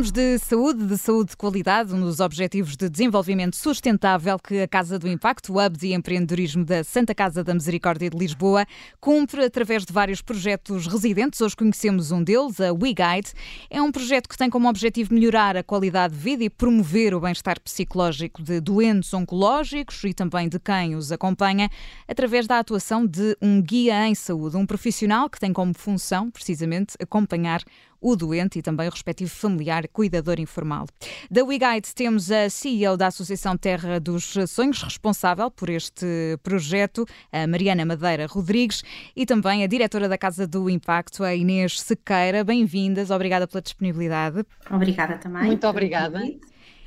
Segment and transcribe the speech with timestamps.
[0.00, 4.66] Falamos de saúde, de saúde de qualidade, um dos objetivos de desenvolvimento sustentável que a
[4.66, 8.64] Casa do Impacto, o Hub de Empreendedorismo da Santa Casa da Misericórdia de Lisboa,
[8.98, 11.38] cumpre através de vários projetos residentes.
[11.42, 13.32] Hoje conhecemos um deles, a WeGuide.
[13.68, 17.20] É um projeto que tem como objetivo melhorar a qualidade de vida e promover o
[17.20, 21.68] bem-estar psicológico de doentes oncológicos e também de quem os acompanha,
[22.08, 26.94] através da atuação de um guia em saúde, um profissional que tem como função, precisamente,
[26.98, 27.62] acompanhar
[28.00, 30.86] o doente e também o respectivo familiar cuidador informal.
[31.30, 36.06] Da WeGuide temos a CEO da Associação Terra dos Sonhos, responsável por este
[36.42, 38.82] projeto, a Mariana Madeira Rodrigues,
[39.14, 42.42] e também a diretora da Casa do Impacto, a Inês Sequeira.
[42.42, 44.44] Bem-vindas, obrigada pela disponibilidade.
[44.70, 45.44] Obrigada também.
[45.44, 46.20] Muito obrigada.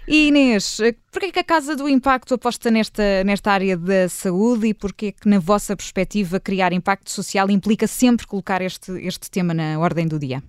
[0.06, 0.80] E Inês,
[1.12, 5.30] porquê que a Casa do Impacto aposta nesta, nesta área da saúde e porquê que,
[5.30, 10.20] na vossa perspectiva, criar impacto social implica sempre colocar este, este tema na ordem do
[10.20, 10.44] dia?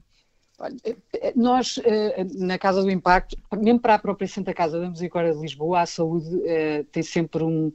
[0.84, 4.88] Eh, eh, nós, eh, na Casa do Impacto, mesmo para a própria Santa Casa da
[4.88, 6.28] Misericórdia de Lisboa, a saúde
[6.92, 7.72] tem sempre um,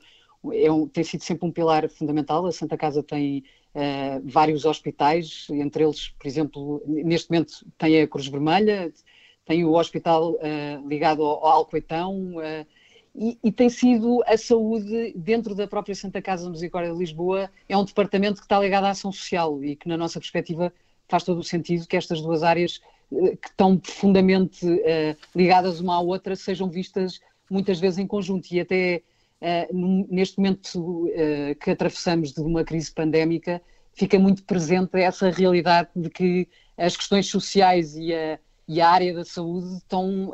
[0.53, 2.45] é um, tem sido sempre um pilar fundamental.
[2.45, 3.43] A Santa Casa tem
[3.75, 8.91] uh, vários hospitais, entre eles, por exemplo, neste momento tem a Cruz Vermelha,
[9.45, 12.65] tem o hospital uh, ligado ao, ao Alcoitão, uh,
[13.15, 17.49] e, e, tem sido a saúde dentro da própria Santa Casa da Misericórdia de Lisboa,
[17.67, 20.71] é um departamento que está ligado à ação social e que, na nossa perspectiva,
[21.09, 22.79] faz todo o sentido que estas duas áreas
[23.11, 28.49] eh, que estão profundamente uh, ligadas uma à outra sejam vistas muitas vezes em conjunto.
[28.51, 29.01] E até
[29.41, 33.61] uh, neste momento uh, que atravessamos de uma crise pandémica
[33.93, 39.13] fica muito presente essa realidade de que as questões sociais e a, e a área
[39.13, 40.31] da saúde estão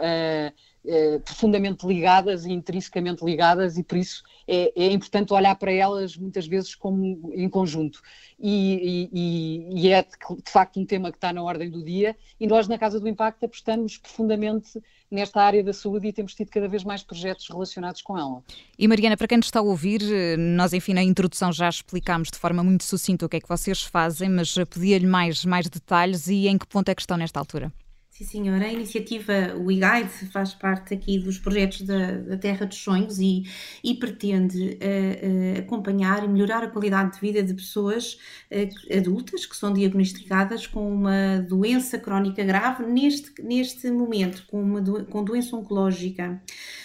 [1.23, 6.45] profundamente ligadas e intrinsecamente ligadas e por isso é, é, importante olhar para elas muitas
[6.45, 8.01] vezes como em conjunto.
[8.39, 10.09] E, e, e, é de,
[10.43, 13.07] de, facto um tema que está na ordem do dia e nós na Casa do
[13.07, 14.79] Impacto apostamos profundamente
[15.09, 18.43] nesta área da saúde e temos tido cada vez mais projetos relacionados com ela.
[18.77, 20.01] E Mariana, para quem nos está a ouvir,
[20.37, 23.83] nós enfim na introdução já explicámos de forma muito sucinta o que é que vocês
[23.83, 27.71] fazem, mas pedia-lhe mais, mais detalhes e em que ponto é que estão nesta altura?
[28.17, 28.63] Sim, senhora.
[28.63, 33.43] A iniciativa WeGuide faz parte aqui dos projetos da, da Terra dos Sonhos e,
[33.83, 38.13] e pretende uh, uh, acompanhar e melhorar a qualidade de vida de pessoas
[38.49, 44.79] uh, adultas que são diagnosticadas com uma doença crónica grave neste, neste momento, com, uma
[44.79, 46.41] do, com doença oncológica.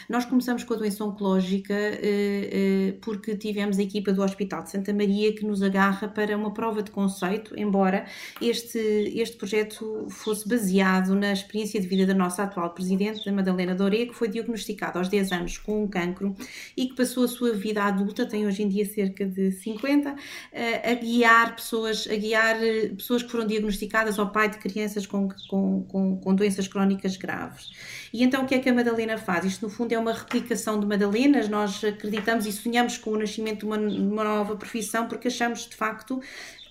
[0.09, 1.73] Nós começamos com a doença oncológica
[3.01, 6.83] porque tivemos a equipa do Hospital de Santa Maria que nos agarra para uma prova
[6.83, 8.05] de conceito, embora
[8.43, 8.77] este,
[9.15, 14.07] este projeto fosse baseado na experiência de vida da nossa atual presidente, a Madalena Doré,
[14.07, 16.35] que foi diagnosticada aos 10 anos com um cancro
[16.77, 20.17] e que passou a sua vida adulta, tem hoje em dia cerca de 50,
[20.53, 25.07] eh, a guiar pessoas, a guiar eh, pessoas que foram diagnosticadas ao pai de crianças
[25.07, 27.71] com, com, com, com doenças crónicas graves.
[28.13, 29.45] E então o que é que a Madalena faz?
[29.45, 33.61] Isto no fundo é uma replicação de Madalenas, nós acreditamos e sonhamos com o nascimento
[33.61, 36.21] de uma, uma nova profissão porque achamos de facto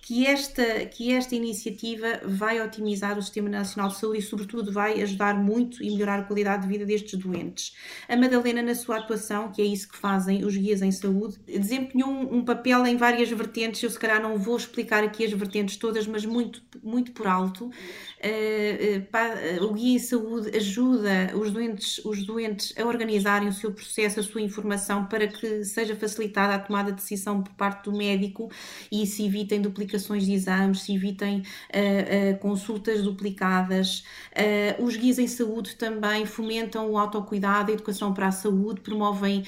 [0.09, 4.99] que esta, que esta iniciativa vai otimizar o Sistema Nacional de Saúde e, sobretudo, vai
[5.03, 7.75] ajudar muito e melhorar a qualidade de vida destes doentes.
[8.07, 12.09] A Madalena, na sua atuação, que é isso que fazem os guias em saúde, desempenhou
[12.09, 13.83] um, papel em várias vertentes.
[13.83, 17.65] Eu, se calhar, não vou explicar aqui as vertentes todas, mas muito, muito por alto.
[17.65, 23.53] Uh, uh, uh, o guia em saúde ajuda os doentes, os doentes a organizarem o
[23.53, 27.83] seu processo, a sua informação, para que seja facilitada a tomada de decisão por parte
[27.83, 28.49] do médico
[28.91, 34.03] e se evitem duplicações duplicações de exames, se evitem uh, uh, consultas duplicadas.
[34.31, 39.43] Uh, os guias em saúde também fomentam o autocuidado, a educação para a saúde, promovem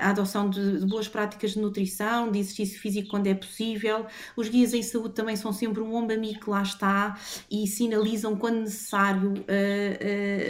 [0.00, 4.06] a adoção de, de, boas práticas de nutrição, de exercício físico quando é possível.
[4.36, 7.18] Os guias em saúde também são sempre um ombro amigo que lá está
[7.50, 9.34] e sinalizam quando necessário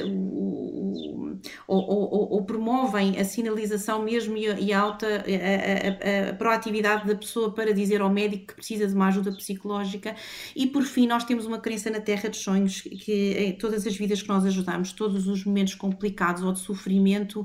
[0.04, 1.35] ou,
[1.66, 7.06] ou, ou, ou, promovem a sinalização mesmo e a, e a alta a, a, proatividade
[7.06, 10.14] da pessoa para dizer ao médico que precisa de uma ajuda psicológica.
[10.54, 13.96] E por fim, nós temos uma crença na Terra dos Sonhos, que em todas as
[13.96, 17.44] vidas que nós ajudamos, todos os momentos complicados ou de sofrimento,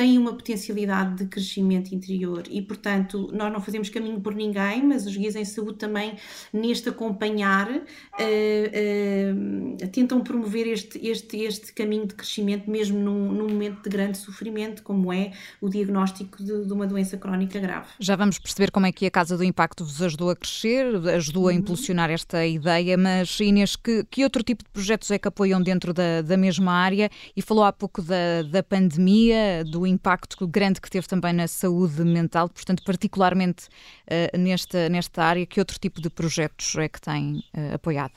[0.00, 2.44] têm uma potencialidade de crescimento interior.
[2.48, 6.14] E, portanto, nós não fazemos caminho por ninguém, mas os guias em saúde também,
[6.50, 7.76] neste acompanhar, uh,
[9.82, 14.16] uh, tentam promover este, este, este caminho de crescimento, mesmo num, num momento de grande
[14.16, 17.88] sofrimento, como é o diagnóstico de, de uma doença crónica grave.
[17.98, 21.48] Já vamos perceber como é que a Casa do Impacto vos ajudou a crescer, ajudou
[21.48, 21.58] a uhum.
[21.58, 25.92] impulsionar esta ideia, mas Inês, que, que outro tipo de projetos é que apoiam dentro
[25.92, 27.10] da, da mesma área?
[27.36, 32.02] E falou há pouco da, da pandemia, do impacto grande que teve também na saúde
[32.04, 37.44] mental, portanto, particularmente uh, nesta, nesta área, que outro tipo de projetos é que tem
[37.54, 38.14] uh, apoiado?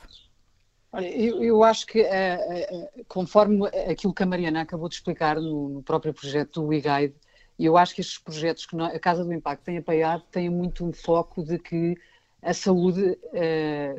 [0.92, 5.68] Olha, eu, eu acho que, uh, conforme aquilo que a Mariana acabou de explicar no,
[5.68, 7.14] no próprio projeto do WeGuide,
[7.58, 10.92] eu acho que estes projetos que a Casa do Impacto tem apoiado têm muito um
[10.92, 11.96] foco de que
[12.42, 13.16] a saúde,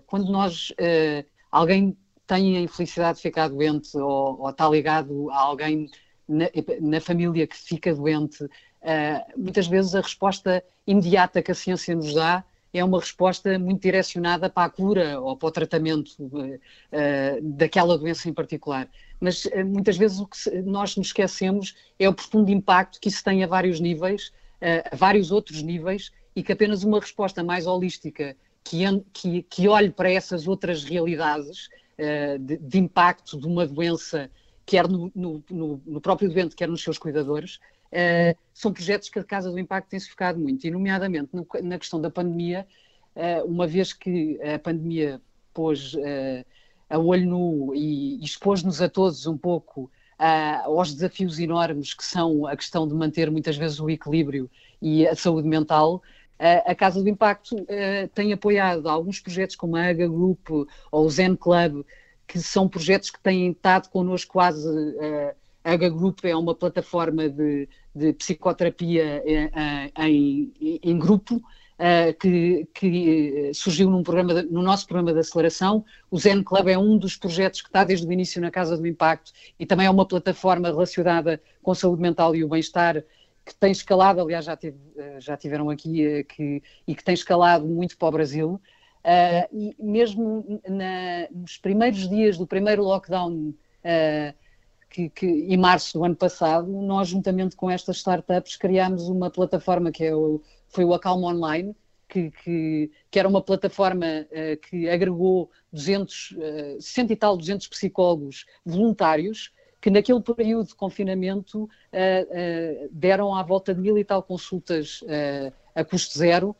[0.06, 0.74] quando nós,
[1.50, 5.90] alguém tem a infelicidade de ficar doente ou, ou está ligado a alguém
[6.28, 6.46] na,
[6.82, 8.48] na, família que fica doente,
[9.36, 12.44] muitas vezes a resposta imediata que a ciência nos dá
[12.78, 18.30] é uma resposta muito direcionada para a cura ou para o tratamento uh, daquela doença
[18.30, 18.90] em particular.
[19.20, 23.24] Mas uh, muitas vezes o que nós nos esquecemos é o profundo impacto que isso
[23.24, 24.28] tem a vários níveis,
[24.62, 28.84] uh, a vários outros níveis, e que apenas uma resposta mais holística que,
[29.14, 31.70] que, que olhe para essas outras realidades
[32.42, 34.30] de, de, impacto de uma doença,
[34.66, 37.60] quer no, no, no, no próprio doente, quer nos seus cuidadores,
[37.96, 41.80] Uh, são projetos que a Casa do Impacto tem-se focado muito, e nomeadamente no, na
[41.80, 42.68] questão da pandemia,
[43.16, 45.22] uh, uma vez que a pandemia
[45.54, 46.46] pôs uh,
[46.90, 49.90] a olho nu e, e expôs-nos a todos um pouco
[50.66, 54.50] aos desafios enormes que são a questão de manter muitas vezes o equilíbrio
[54.82, 56.02] e a saúde mental,
[56.66, 57.54] a Casa do Impacto
[58.14, 61.84] tem apoiado alguns projetos como a AGA Group ou o Zen Club,
[62.28, 64.68] que são projetos que têm estado connosco quase
[65.66, 71.42] a AGA Group é uma plataforma de, de psicoterapia eh, em, em, em grupo,
[71.78, 75.84] Uh, que, que, surgiu de, no nosso programa de aceleração.
[76.10, 78.88] O Zen Club é um dos projetos que está desde o início na Casa do
[78.88, 83.04] Impacto e também é uma plataforma relacionada com a saúde mental e o bem-estar
[83.46, 84.78] que tem escalado, aliás já, tive,
[85.20, 88.62] já tiveram aqui, que, e que tem escalado muito para o Brasil.
[89.06, 94.34] Uh, e mesmo na, nos primeiros dias do primeiro lockdown uh,
[94.90, 99.92] que, que, em março do ano passado, nós, juntamente com estas startups, criámos uma plataforma
[99.92, 101.76] que é o, foi o Acalma Online,
[102.10, 107.68] que, que, que, era uma plataforma uh, que agregou 200, uh, 100 e tal, 200
[107.68, 114.24] psicólogos voluntários, que naquele período de confinamento uh, deram à volta de mil e tal
[114.24, 115.04] consultas
[115.76, 116.56] a custo zero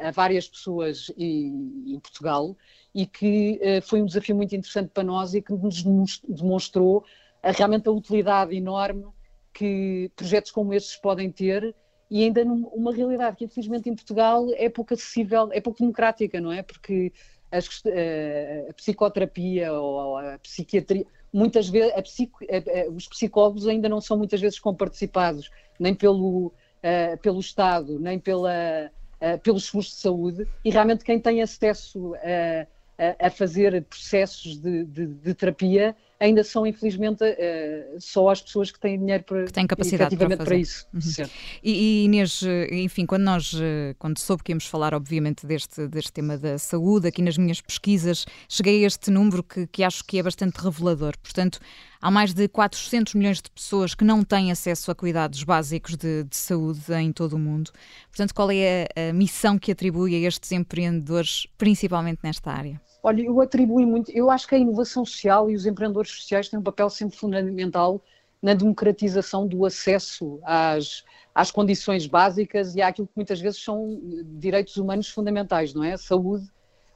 [0.00, 2.56] a várias pessoas em, em Portugal
[2.94, 5.82] e que foi um desafio muito interessante para nós e que nos
[6.26, 7.04] demonstrou
[7.42, 9.04] a, realmente a utilidade enorme
[9.52, 11.74] que projetos como estes podem ter
[12.10, 16.52] e ainda numa realidade que infelizmente em Portugal é pouco acessível, é pouco democrática, não
[16.52, 16.62] é?
[16.62, 17.12] Porque
[17.50, 24.00] as, a, a psicoterapia ou a psiquiatria, muitas vezes psico, a, os psicólogos ainda não
[24.00, 29.96] são muitas vezes comparticipados nem pelo, uh, pelo Estado, nem pela, uh, pelos seguros de
[29.96, 36.42] saúde e realmente quem tem acesso a, a fazer processos de, de, de terapia ainda
[36.42, 40.56] são, infelizmente, uh, só as pessoas que têm dinheiro para, que têm capacidade para, para,
[40.56, 40.86] isso.
[40.92, 41.26] Uhum.
[41.62, 45.86] E, e, Inês, eh, enfim, quando nós, eh, quando soube que íamos falar, obviamente, deste,
[45.86, 50.04] deste tema da saúde, aqui nas minhas pesquisas, cheguei a este número que, que acho
[50.04, 51.14] que é bastante revelador.
[51.22, 51.58] Portanto,
[52.00, 56.24] há mais de 400 milhões de pessoas que não têm acesso a cuidados básicos de,
[56.24, 57.70] de saúde em todo o mundo.
[58.08, 62.80] Portanto, qual é a, a missão que atribui a estes empreendedores, principalmente nesta área?
[63.06, 66.58] Olha, eu atribuo muito, eu acho que a inovação social e os empreendedores sociais têm
[66.58, 68.02] um papel sempre fundamental
[68.42, 73.96] na democratização do acesso às, às condições básicas e àquilo que muitas vezes são
[74.40, 75.92] direitos humanos fundamentais, não é?
[75.92, 76.50] A saúde,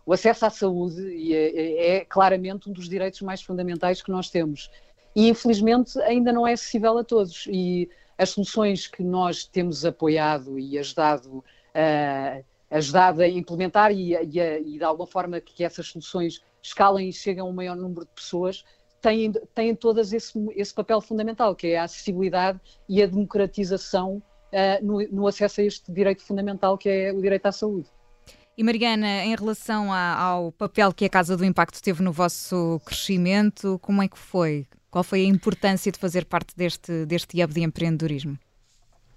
[0.04, 4.68] o acesso à saúde é, é claramente um dos direitos mais fundamentais que nós temos.
[5.14, 7.46] E infelizmente ainda não é acessível a todos.
[7.46, 14.40] E as soluções que nós temos apoiado e ajudado a ajudado a implementar e, e,
[14.40, 18.02] a, e, de alguma forma que essas soluções escalem e cheguem a um maior número
[18.02, 18.64] de pessoas,
[19.00, 24.22] têm, têm todas esse, esse papel fundamental, que é a acessibilidade e a democratização
[24.52, 27.88] uh, no, no, acesso a este direito fundamental, que é o direito à saúde.
[28.56, 32.80] E Mariana, em relação a, ao papel que a Casa do Impacto teve no vosso
[32.84, 34.66] crescimento, como é que foi?
[34.90, 38.38] Qual foi a importância de fazer parte deste, deste hub de empreendedorismo?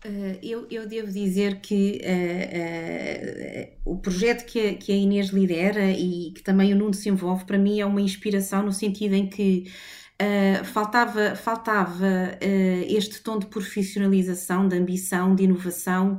[0.06, 5.30] Uh, eu, eu, devo dizer que uh, uh, o projeto que a, que a, Inês
[5.30, 9.16] lidera e que também o Nuno se envolve, para mim é uma inspiração no sentido
[9.16, 9.72] em que
[10.66, 12.38] faltava faltava
[12.88, 16.18] este tom de profissionalização, de ambição, de inovação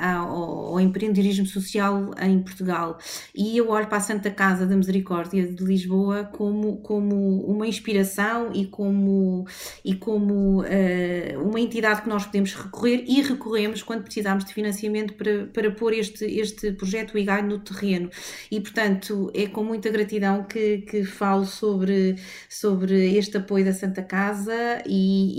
[0.00, 2.98] ao, ao, empreendedorismo social em Portugal.
[3.34, 8.52] E eu olho para a Santa Casa da Misericórdia de Lisboa como, como uma inspiração
[8.54, 9.46] e como,
[9.84, 15.14] e como uh, uma entidade que nós podemos recorrer e recorremos quando precisamos de financiamento
[15.14, 18.10] para, para pôr este, este projeto IGAI no terreno.
[18.50, 22.16] E, portanto, é com muita gratidão que, que falo sobre,
[22.52, 24.92] sobre este apoio da Santa Casa e,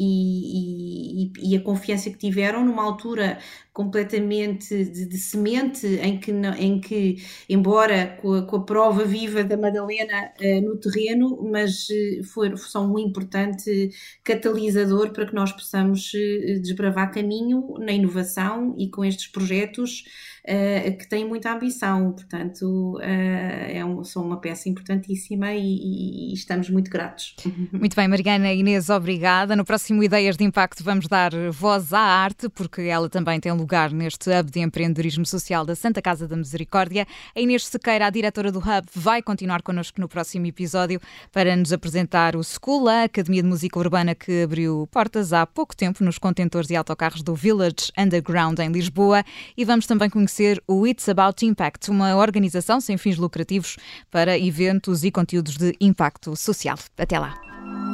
[0.08, 3.38] e, e, e a confiança que tiveram numa altura
[3.74, 7.18] completamente de, de semente, em que, em que
[7.50, 11.88] embora com a, com a prova viva da Madalena uh, no terreno, mas
[12.32, 13.90] for, são um importante
[14.24, 20.04] catalisador para que nós possamos uh, desbravar caminho na inovação e com estes projetos
[21.00, 26.92] que têm muita ambição, portanto, é um, são uma peça importantíssima e, e, estamos muito
[26.92, 27.34] gratos.
[27.72, 29.56] Muito bem, Mariana Inês, obrigada.
[29.56, 33.92] No próximo Ideias de Impacto vamos dar voz à arte, porque ela também tem lugar
[33.92, 37.08] neste Hub de Empreendedorismo Social da Santa Casa da Misericórdia.
[37.34, 41.00] A Inês Sequeira, a diretora do Hub, vai continuar connosco no próximo episódio
[41.32, 45.74] para nos apresentar o School, a Academia de Música Urbana que abriu portas há pouco
[45.76, 49.24] tempo nos contentores e autocarros do Village Underground em Lisboa
[49.56, 53.78] e vamos também conhecer o It's About Impact, uma organização sem fins lucrativos
[54.12, 56.78] para eventos e conteúdos de impacto social.
[56.98, 57.93] Até lá.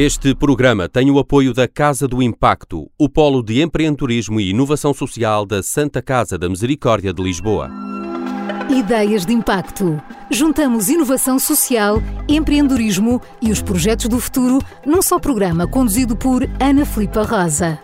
[0.00, 4.94] Este programa tem o apoio da Casa do Impacto, o polo de empreendedorismo e inovação
[4.94, 7.68] social da Santa Casa da Misericórdia de Lisboa.
[8.70, 10.00] Ideias de Impacto.
[10.30, 16.86] Juntamos inovação social, empreendedorismo e os projetos do futuro num só programa conduzido por Ana
[16.86, 17.76] Filipa Rosa.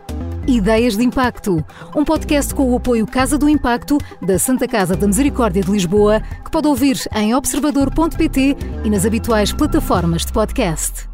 [0.47, 1.65] Ideias de Impacto,
[1.97, 6.21] um podcast com o apoio Casa do Impacto da Santa Casa da Misericórdia de Lisboa,
[6.45, 11.13] que pode ouvir em observador.pt e nas habituais plataformas de podcast.